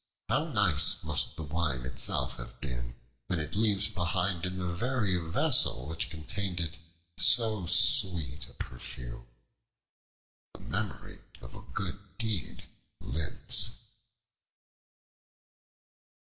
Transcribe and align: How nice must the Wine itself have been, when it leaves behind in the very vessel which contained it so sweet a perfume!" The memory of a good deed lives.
How 0.29 0.45
nice 0.45 1.03
must 1.03 1.35
the 1.35 1.43
Wine 1.43 1.81
itself 1.85 2.37
have 2.37 2.59
been, 2.59 2.95
when 3.27 3.37
it 3.39 3.53
leaves 3.53 3.87
behind 3.87 4.47
in 4.47 4.57
the 4.57 4.65
very 4.73 5.15
vessel 5.17 5.87
which 5.87 6.09
contained 6.09 6.59
it 6.59 6.79
so 7.19 7.67
sweet 7.67 8.47
a 8.49 8.53
perfume!" 8.55 9.27
The 10.55 10.61
memory 10.61 11.19
of 11.39 11.53
a 11.53 11.61
good 11.61 11.99
deed 12.17 12.63
lives. 12.99 13.77